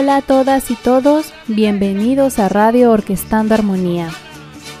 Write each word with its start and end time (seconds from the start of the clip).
Hola 0.00 0.16
a 0.16 0.22
todas 0.22 0.70
y 0.70 0.76
todos, 0.76 1.34
bienvenidos 1.46 2.38
a 2.38 2.48
Radio 2.48 2.90
Orquestando 2.90 3.52
Armonía. 3.52 4.08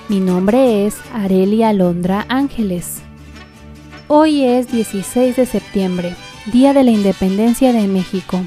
Mi 0.08 0.18
nombre 0.18 0.86
es 0.86 0.96
Arelia 1.12 1.68
Alondra 1.68 2.24
Ángeles. 2.30 3.02
Hoy 4.08 4.46
es 4.46 4.72
16 4.72 5.36
de 5.36 5.44
septiembre, 5.44 6.16
Día 6.46 6.72
de 6.72 6.84
la 6.84 6.90
Independencia 6.90 7.74
de 7.74 7.86
México. 7.86 8.40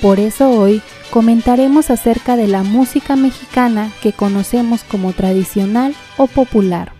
Por 0.00 0.18
eso 0.18 0.50
hoy 0.50 0.82
comentaremos 1.12 1.88
acerca 1.88 2.34
de 2.34 2.48
la 2.48 2.64
música 2.64 3.14
mexicana 3.14 3.92
que 4.02 4.12
conocemos 4.12 4.82
como 4.82 5.12
tradicional 5.12 5.94
o 6.16 6.26
popular. 6.26 6.90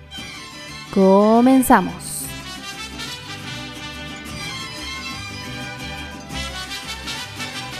Comenzamos. 0.94 2.01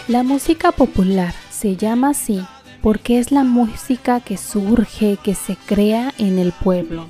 La 0.09 0.25
música 0.25 0.73
popular 0.73 1.33
se 1.51 1.77
llama 1.77 2.11
así 2.11 2.45
porque 2.83 3.21
es 3.21 3.31
la 3.31 3.45
música 3.45 4.19
que 4.19 4.37
surge, 4.37 5.17
que 5.23 5.37
se 5.37 5.57
crea 5.57 6.13
en 6.19 6.41
el 6.41 6.51
pueblo. 6.51 7.07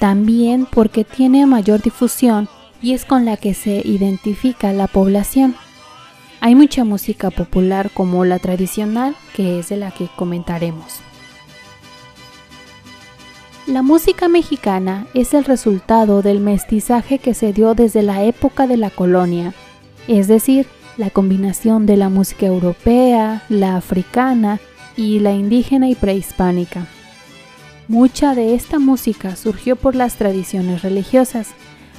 También 0.00 0.66
porque 0.66 1.04
tiene 1.04 1.46
mayor 1.46 1.80
difusión 1.80 2.48
y 2.82 2.94
es 2.94 3.04
con 3.04 3.24
la 3.24 3.36
que 3.36 3.54
se 3.54 3.82
identifica 3.84 4.72
la 4.72 4.88
población. 4.88 5.54
Hay 6.40 6.56
mucha 6.56 6.84
música 6.84 7.30
popular 7.30 7.90
como 7.94 8.24
la 8.24 8.40
tradicional, 8.40 9.14
que 9.34 9.60
es 9.60 9.68
de 9.68 9.76
la 9.76 9.92
que 9.92 10.08
comentaremos. 10.16 11.00
La 13.68 13.82
música 13.82 14.26
mexicana 14.26 15.06
es 15.14 15.32
el 15.32 15.44
resultado 15.44 16.22
del 16.22 16.40
mestizaje 16.40 17.20
que 17.20 17.34
se 17.34 17.52
dio 17.52 17.74
desde 17.74 18.02
la 18.02 18.24
época 18.24 18.66
de 18.66 18.78
la 18.78 18.90
colonia, 18.90 19.54
es 20.08 20.26
decir, 20.26 20.66
la 21.00 21.08
combinación 21.08 21.86
de 21.86 21.96
la 21.96 22.10
música 22.10 22.44
europea, 22.44 23.42
la 23.48 23.76
africana 23.76 24.60
y 24.96 25.18
la 25.20 25.32
indígena 25.32 25.88
y 25.88 25.94
prehispánica. 25.94 26.86
Mucha 27.88 28.34
de 28.34 28.54
esta 28.54 28.78
música 28.78 29.34
surgió 29.34 29.76
por 29.76 29.94
las 29.94 30.16
tradiciones 30.16 30.82
religiosas, 30.82 31.48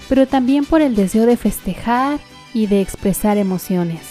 pero 0.08 0.28
también 0.28 0.66
por 0.66 0.82
el 0.82 0.96
deseo 0.96 1.26
de 1.26 1.36
festejar 1.36 2.20
y 2.54 2.68
de 2.68 2.80
expresar 2.80 3.40
emociones. 3.40 4.02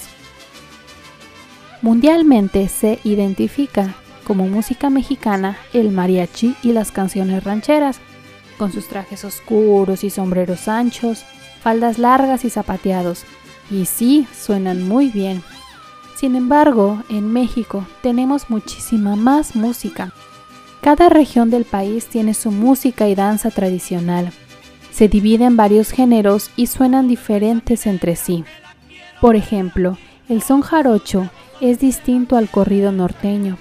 Mundialmente 1.82 2.66
se 2.68 2.98
identifica 3.04 3.94
como 4.24 4.48
música 4.48 4.90
mexicana 4.90 5.56
el 5.72 5.92
mariachi 5.92 6.56
y 6.64 6.72
las 6.72 6.90
canciones 6.90 7.44
rancheras, 7.44 8.00
con 8.58 8.72
sus 8.72 8.88
trajes 8.88 9.24
oscuros 9.24 10.02
y 10.02 10.10
sombreros 10.10 10.66
anchos, 10.66 11.24
faldas 11.62 11.98
largas 11.98 12.44
y 12.44 12.50
zapateados. 12.50 13.24
Y 13.70 13.86
sí, 13.86 14.26
suenan 14.36 14.86
muy 14.86 15.08
bien. 15.08 15.42
Sin 16.16 16.34
embargo, 16.34 17.02
en 17.08 17.32
México 17.32 17.86
tenemos 18.02 18.50
muchísima 18.50 19.16
más 19.16 19.54
música. 19.54 20.12
Cada 20.80 21.08
región 21.08 21.50
del 21.50 21.64
país 21.64 22.06
tiene 22.06 22.34
su 22.34 22.50
música 22.50 23.08
y 23.08 23.14
danza 23.14 23.50
tradicional. 23.50 24.32
Se 24.92 25.08
divide 25.08 25.44
en 25.44 25.56
varios 25.56 25.90
géneros 25.90 26.50
y 26.56 26.66
suenan 26.66 27.08
diferentes 27.08 27.86
entre 27.86 28.16
sí. 28.16 28.44
Por 29.20 29.36
ejemplo, 29.36 29.98
el 30.28 30.42
son 30.42 30.62
jarocho 30.62 31.30
es 31.60 31.78
distinto 31.78 32.36
al 32.36 32.48
corrido 32.48 32.92
norteño. 32.92 33.58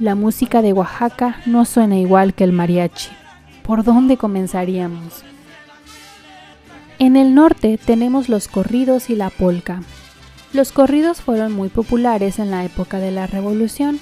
La 0.00 0.14
música 0.14 0.62
de 0.62 0.72
Oaxaca 0.72 1.40
no 1.46 1.64
suena 1.64 1.98
igual 1.98 2.34
que 2.34 2.44
el 2.44 2.52
mariachi. 2.52 3.10
¿Por 3.62 3.84
dónde 3.84 4.16
comenzaríamos? 4.16 5.24
En 6.98 7.16
el 7.16 7.34
norte 7.34 7.78
tenemos 7.78 8.28
los 8.28 8.48
corridos 8.48 9.10
y 9.10 9.16
la 9.16 9.30
polca, 9.30 9.82
los 10.54 10.72
corridos 10.72 11.20
fueron 11.20 11.52
muy 11.52 11.68
populares 11.68 12.38
en 12.38 12.50
la 12.50 12.64
época 12.64 13.00
de 13.00 13.10
la 13.10 13.26
Revolución. 13.26 14.00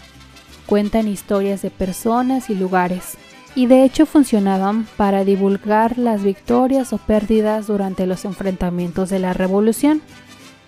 Cuentan 0.67 1.09
historias 1.09 1.61
de 1.63 1.71
personas 1.71 2.51
y 2.51 2.55
lugares, 2.55 3.17
y 3.57 3.67
de 3.67 3.85
hecho 3.85 4.07
funcionaban 4.07 4.87
para 4.97 5.25
divulgar 5.25 5.99
las 5.99 6.23
victorias 6.23 6.93
o 6.93 6.99
pérdidas 6.99 7.67
durante 7.67 8.07
los 8.07 8.25
enfrentamientos 8.25 9.11
de 9.11 9.19
la 9.19 9.33
Revolución, 9.33 10.03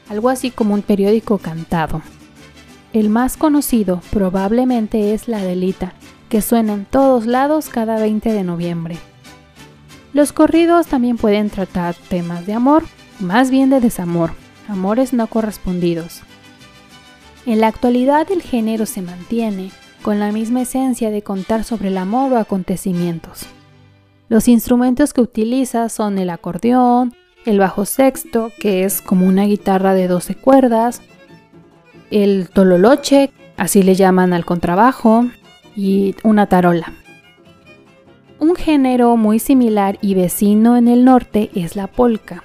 algo 0.09 0.31
así 0.31 0.51
como 0.51 0.75
un 0.75 0.83
periódico 0.83 1.39
cantado. 1.39 2.03
El 2.93 3.09
más 3.09 3.37
conocido 3.37 4.01
probablemente 4.11 5.15
es 5.15 5.29
la 5.29 5.45
delita, 5.45 5.93
que 6.29 6.43
suena 6.43 6.73
en 6.75 6.87
todos 6.87 7.27
lados 7.27 7.69
cada 7.69 8.01
20 8.01 8.33
de 8.33 8.43
noviembre. 8.43 8.99
Los 10.19 10.33
corridos 10.33 10.89
también 10.89 11.17
pueden 11.17 11.49
tratar 11.49 11.95
temas 11.95 12.45
de 12.45 12.53
amor, 12.53 12.83
más 13.21 13.53
bien 13.53 13.71
de 13.71 13.79
desamor, 13.79 14.33
amores 14.67 15.13
no 15.13 15.29
correspondidos. 15.29 16.23
En 17.47 17.61
la 17.61 17.69
actualidad 17.69 18.27
el 18.33 18.43
género 18.43 18.85
se 18.85 19.01
mantiene 19.01 19.71
con 20.03 20.19
la 20.19 20.33
misma 20.33 20.63
esencia 20.63 21.13
de 21.13 21.23
contar 21.23 21.63
sobre 21.63 21.87
el 21.87 21.97
amor 21.97 22.33
o 22.33 22.37
acontecimientos. 22.37 23.47
Los 24.29 24.49
instrumentos 24.49 25.15
que 25.15 25.21
utiliza 25.21 25.89
son 25.89 26.19
el 26.19 26.31
acordeón, 26.31 27.15
el 27.47 27.61
bajo 27.61 27.85
sexto, 27.85 28.51
que 28.59 28.83
es 28.83 29.01
como 29.01 29.25
una 29.25 29.45
guitarra 29.45 29.95
de 29.95 30.09
12 30.09 30.35
cuerdas, 30.35 31.01
el 32.11 32.49
tololoche, 32.53 33.31
así 33.57 33.85
le 33.85 33.95
llaman 33.95 34.33
al 34.33 34.45
contrabajo, 34.45 35.27
y 35.77 36.17
una 36.25 36.49
tarola. 36.49 36.93
Un 38.41 38.55
género 38.55 39.17
muy 39.17 39.41
similar 39.41 39.99
y 40.01 40.15
vecino 40.15 40.77
en 40.77 40.87
el 40.87 41.05
norte 41.05 41.51
es 41.55 41.75
la 41.75 41.89
polka. 41.89 42.45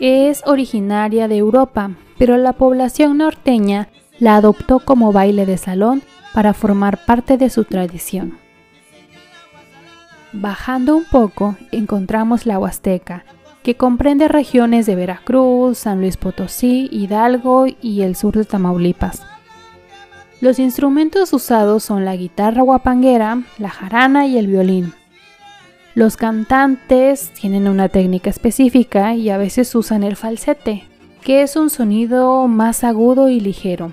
Es 0.00 0.42
originaria 0.46 1.28
de 1.28 1.36
Europa, 1.36 1.92
pero 2.18 2.36
la 2.36 2.52
población 2.54 3.18
norteña 3.18 3.88
la 4.18 4.34
adoptó 4.34 4.80
como 4.80 5.12
baile 5.12 5.46
de 5.46 5.56
salón 5.56 6.02
para 6.34 6.54
formar 6.54 7.04
parte 7.04 7.36
de 7.36 7.50
su 7.50 7.64
tradición. 7.64 8.36
Bajando 10.32 10.96
un 10.96 11.04
poco 11.04 11.56
encontramos 11.70 12.44
la 12.44 12.58
Huasteca, 12.58 13.24
que 13.62 13.76
comprende 13.76 14.26
regiones 14.26 14.86
de 14.86 14.96
Veracruz, 14.96 15.78
San 15.78 16.00
Luis 16.00 16.16
Potosí, 16.16 16.88
Hidalgo 16.90 17.66
y 17.80 18.02
el 18.02 18.16
sur 18.16 18.36
de 18.36 18.44
Tamaulipas. 18.44 19.22
Los 20.40 20.58
instrumentos 20.58 21.32
usados 21.32 21.84
son 21.84 22.04
la 22.04 22.16
guitarra 22.16 22.62
guapanguera, 22.62 23.42
la 23.58 23.70
jarana 23.70 24.26
y 24.26 24.36
el 24.36 24.48
violín. 24.48 24.94
Los 25.98 26.16
cantantes 26.16 27.32
tienen 27.32 27.66
una 27.66 27.88
técnica 27.88 28.30
específica 28.30 29.16
y 29.16 29.30
a 29.30 29.36
veces 29.36 29.74
usan 29.74 30.04
el 30.04 30.14
falsete, 30.14 30.84
que 31.24 31.42
es 31.42 31.56
un 31.56 31.70
sonido 31.70 32.46
más 32.46 32.84
agudo 32.84 33.28
y 33.28 33.40
ligero. 33.40 33.92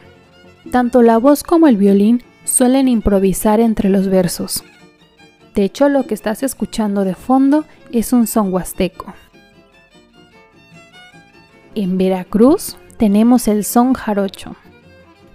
Tanto 0.72 1.02
la 1.02 1.18
voz 1.18 1.42
como 1.42 1.68
el 1.68 1.78
violín 1.78 2.22
suelen 2.44 2.88
improvisar 2.88 3.60
entre 3.60 3.90
los 3.90 4.08
versos. 4.08 4.64
De 5.56 5.64
hecho, 5.64 5.90
lo 5.90 6.06
que 6.06 6.14
estás 6.14 6.44
escuchando 6.44 7.06
de 7.06 7.16
fondo 7.16 7.66
es 7.92 8.14
un 8.14 8.28
son 8.28 8.54
huasteco. 8.54 9.12
En 11.74 11.98
Veracruz 11.98 12.78
tenemos 12.98 13.48
el 13.48 13.64
son 13.64 13.94
jarocho. 13.96 14.56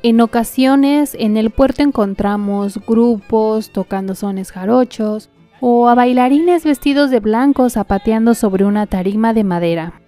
En 0.05 0.21
ocasiones 0.21 1.17
en 1.19 1.37
el 1.37 1.51
puerto 1.51 1.83
encontramos 1.83 2.79
grupos 2.87 3.73
tocando 3.73 4.15
sones 4.15 4.53
jarochos 4.53 5.31
o 5.61 5.89
a 5.89 5.95
bailarines 5.95 6.65
vestidos 6.65 7.11
de 7.11 7.21
blanco 7.21 7.69
zapateando 7.71 8.35
sobre 8.35 8.65
una 8.65 8.87
tarima 8.87 9.35
de 9.35 9.45
madera. 9.45 10.01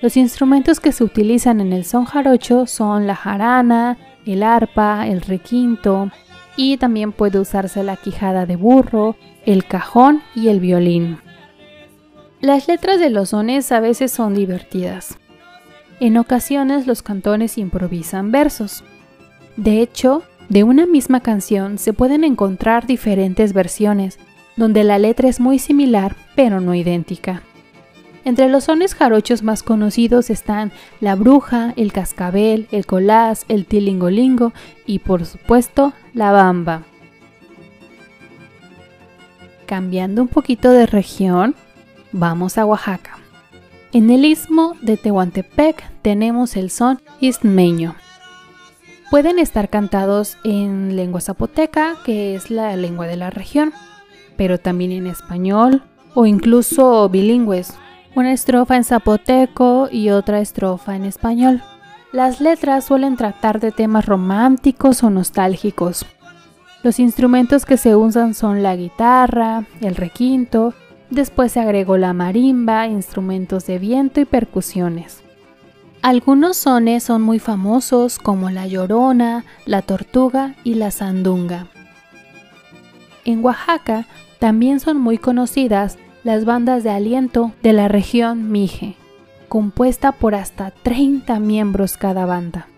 Los 0.00 0.16
instrumentos 0.16 0.80
que 0.80 0.92
se 0.92 1.04
utilizan 1.04 1.60
en 1.60 1.72
el 1.72 1.84
son 1.84 2.04
jarocho 2.04 2.66
son 2.66 3.06
la 3.06 3.16
jarana, 3.16 3.98
el 4.26 4.42
arpa, 4.42 5.06
el 5.06 5.22
requinto 5.22 6.10
y 6.56 6.76
también 6.76 7.12
puede 7.12 7.38
usarse 7.38 7.82
la 7.82 7.96
quijada 7.96 8.46
de 8.46 8.56
burro, 8.56 9.16
el 9.46 9.64
cajón 9.64 10.22
y 10.34 10.48
el 10.48 10.60
violín. 10.60 11.18
Las 12.40 12.68
letras 12.68 13.00
de 13.00 13.10
los 13.10 13.30
sones 13.30 13.72
a 13.72 13.80
veces 13.80 14.12
son 14.12 14.34
divertidas. 14.34 15.18
En 16.00 16.16
ocasiones 16.16 16.86
los 16.86 17.02
cantones 17.02 17.58
improvisan 17.58 18.30
versos. 18.30 18.84
De 19.56 19.80
hecho, 19.80 20.22
de 20.48 20.62
una 20.62 20.86
misma 20.86 21.20
canción 21.20 21.78
se 21.78 21.92
pueden 21.92 22.22
encontrar 22.22 22.86
diferentes 22.86 23.52
versiones 23.52 24.18
donde 24.58 24.84
la 24.84 24.98
letra 24.98 25.28
es 25.28 25.40
muy 25.40 25.58
similar 25.58 26.16
pero 26.34 26.60
no 26.60 26.74
idéntica. 26.74 27.42
Entre 28.24 28.48
los 28.48 28.64
sones 28.64 28.94
jarochos 28.94 29.42
más 29.42 29.62
conocidos 29.62 30.28
están 30.28 30.72
la 31.00 31.14
bruja, 31.14 31.72
el 31.76 31.92
cascabel, 31.92 32.66
el 32.72 32.84
colás, 32.84 33.46
el 33.48 33.64
tilingolingo 33.64 34.52
y 34.84 34.98
por 34.98 35.24
supuesto 35.24 35.94
la 36.12 36.32
bamba. 36.32 36.82
Cambiando 39.64 40.22
un 40.22 40.28
poquito 40.28 40.72
de 40.72 40.86
región, 40.86 41.54
vamos 42.12 42.58
a 42.58 42.66
Oaxaca. 42.66 43.16
En 43.92 44.10
el 44.10 44.24
istmo 44.24 44.74
de 44.82 44.96
Tehuantepec 44.96 45.82
tenemos 46.02 46.56
el 46.56 46.70
son 46.70 47.00
istmeño. 47.20 47.94
Pueden 49.10 49.38
estar 49.38 49.70
cantados 49.70 50.36
en 50.44 50.96
lengua 50.96 51.22
zapoteca, 51.22 51.96
que 52.04 52.34
es 52.34 52.50
la 52.50 52.76
lengua 52.76 53.06
de 53.06 53.16
la 53.16 53.30
región, 53.30 53.72
pero 54.38 54.58
también 54.58 54.92
en 54.92 55.06
español 55.08 55.82
o 56.14 56.24
incluso 56.24 57.08
bilingües, 57.10 57.74
una 58.14 58.32
estrofa 58.32 58.76
en 58.76 58.84
zapoteco 58.84 59.88
y 59.92 60.08
otra 60.08 60.40
estrofa 60.40 60.96
en 60.96 61.04
español. 61.04 61.62
Las 62.12 62.40
letras 62.40 62.84
suelen 62.84 63.16
tratar 63.16 63.60
de 63.60 63.72
temas 63.72 64.06
románticos 64.06 65.02
o 65.02 65.10
nostálgicos. 65.10 66.06
Los 66.82 67.00
instrumentos 67.00 67.66
que 67.66 67.76
se 67.76 67.96
usan 67.96 68.32
son 68.32 68.62
la 68.62 68.76
guitarra, 68.76 69.64
el 69.80 69.96
requinto, 69.96 70.72
después 71.10 71.52
se 71.52 71.60
agregó 71.60 71.98
la 71.98 72.12
marimba, 72.12 72.86
instrumentos 72.86 73.66
de 73.66 73.78
viento 73.78 74.20
y 74.20 74.24
percusiones. 74.24 75.22
Algunos 76.00 76.56
sones 76.56 77.02
son 77.02 77.22
muy 77.22 77.40
famosos 77.40 78.20
como 78.20 78.50
la 78.50 78.68
llorona, 78.68 79.44
la 79.66 79.82
tortuga 79.82 80.54
y 80.62 80.74
la 80.74 80.92
sandunga. 80.92 81.66
En 83.24 83.44
Oaxaca 83.44 84.06
también 84.38 84.80
son 84.80 84.98
muy 84.98 85.18
conocidas 85.18 85.98
las 86.24 86.44
bandas 86.44 86.84
de 86.84 86.90
aliento 86.90 87.52
de 87.62 87.72
la 87.72 87.88
región 87.88 88.50
Mije, 88.50 88.96
compuesta 89.48 90.12
por 90.12 90.34
hasta 90.34 90.70
30 90.70 91.38
miembros 91.40 91.96
cada 91.96 92.26
banda. 92.26 92.68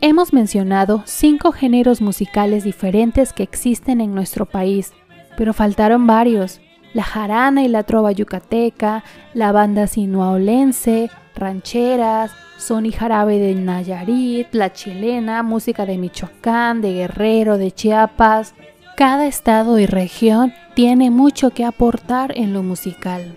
Hemos 0.00 0.32
mencionado 0.32 1.02
cinco 1.06 1.50
géneros 1.50 2.00
musicales 2.00 2.62
diferentes 2.62 3.32
que 3.32 3.42
existen 3.42 4.00
en 4.00 4.14
nuestro 4.14 4.46
país, 4.46 4.92
pero 5.36 5.52
faltaron 5.52 6.06
varios, 6.06 6.60
la 6.94 7.02
jarana 7.02 7.64
y 7.64 7.68
la 7.68 7.82
trova 7.82 8.12
yucateca, 8.12 9.02
la 9.34 9.50
banda 9.50 9.86
sinuaolense, 9.86 11.10
rancheras, 11.34 12.32
son 12.58 12.86
y 12.86 12.92
jarabe 12.92 13.38
de 13.38 13.54
Nayarit, 13.54 14.52
la 14.52 14.72
chilena, 14.72 15.42
música 15.42 15.86
de 15.86 15.96
Michoacán, 15.96 16.80
de 16.80 16.92
Guerrero, 16.92 17.56
de 17.56 17.70
Chiapas. 17.70 18.54
Cada 18.98 19.28
estado 19.28 19.78
y 19.78 19.86
región 19.86 20.52
tiene 20.74 21.12
mucho 21.12 21.50
que 21.50 21.64
aportar 21.64 22.36
en 22.36 22.52
lo 22.52 22.64
musical. 22.64 23.36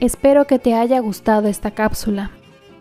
Espero 0.00 0.46
que 0.46 0.58
te 0.58 0.72
haya 0.72 0.98
gustado 1.00 1.46
esta 1.46 1.72
cápsula. 1.72 2.30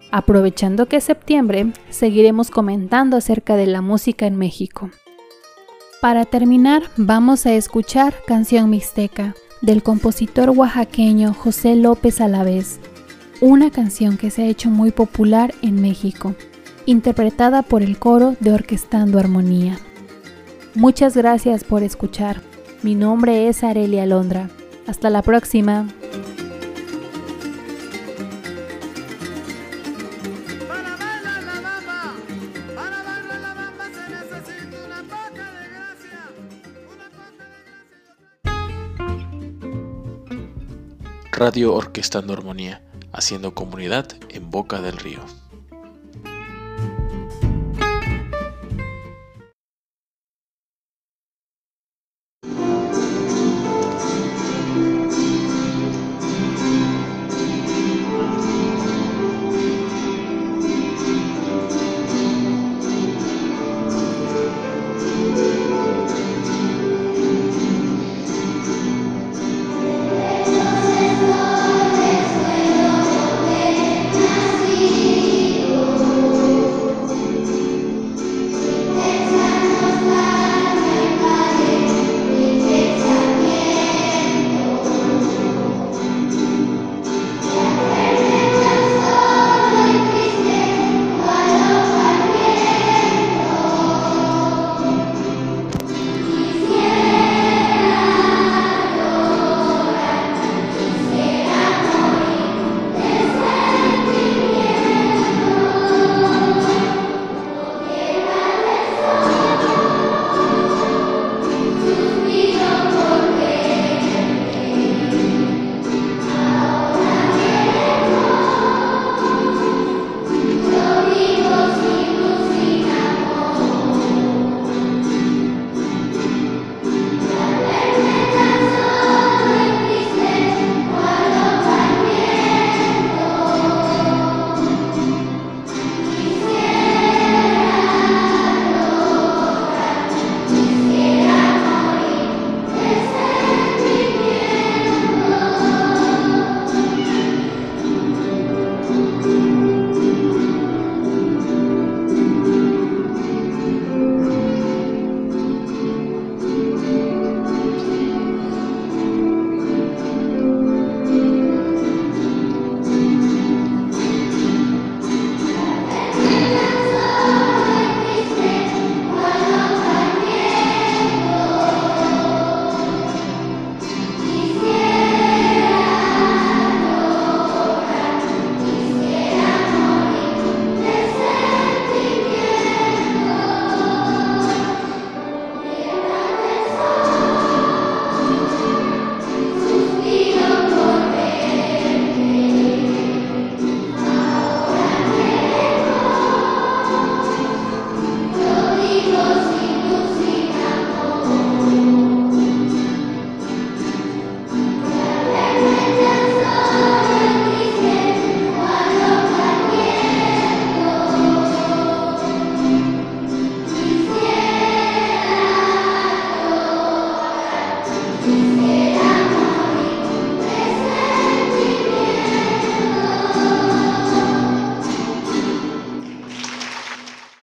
Aprovechando 0.09 0.85
que 0.85 0.95
es 0.95 1.03
septiembre, 1.03 1.73
seguiremos 1.89 2.49
comentando 2.49 3.17
acerca 3.17 3.57
de 3.57 3.65
la 3.65 3.81
música 3.81 4.25
en 4.25 4.37
México. 4.37 4.89
Para 5.99 6.23
terminar, 6.23 6.83
vamos 6.95 7.45
a 7.45 7.51
escuchar 7.55 8.13
Canción 8.25 8.69
Mixteca 8.69 9.35
del 9.61 9.83
compositor 9.83 10.51
oaxaqueño 10.51 11.33
José 11.33 11.75
López 11.75 12.21
Alavés 12.21 12.79
una 13.41 13.69
canción 13.69 14.15
que 14.15 14.31
se 14.31 14.43
ha 14.43 14.45
hecho 14.45 14.69
muy 14.69 14.91
popular 14.91 15.53
en 15.61 15.81
México, 15.81 16.35
interpretada 16.85 17.63
por 17.63 17.81
el 17.81 17.99
coro 17.99 18.37
de 18.39 18.53
Orquestando 18.53 19.19
Armonía. 19.19 19.77
Muchas 20.75 21.17
gracias 21.17 21.63
por 21.63 21.83
escuchar. 21.83 22.41
Mi 22.81 22.95
nombre 22.95 23.47
es 23.47 23.63
Arelia 23.63 24.05
Londra. 24.05 24.49
Hasta 24.87 25.09
la 25.09 25.21
próxima. 25.21 25.87
Radio 41.31 41.73
Orquestando 41.73 42.33
Armonía 42.33 42.81
haciendo 43.13 43.53
comunidad 43.53 44.07
en 44.29 44.49
Boca 44.51 44.81
del 44.81 44.97
Río. 44.97 45.21